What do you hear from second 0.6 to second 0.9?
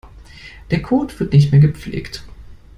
Der